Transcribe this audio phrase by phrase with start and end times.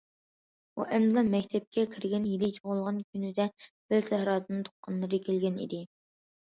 [0.79, 3.49] ئۇ ئەمدىلا مەكتەپكە كىرگەن يىلى تۇغۇلغان كۈنىدە
[3.93, 5.87] دەل سەھرادىن تۇغقانلىرى كەلگەن ئىدى.